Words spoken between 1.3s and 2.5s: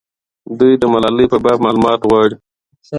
په باب معلومات غواړي.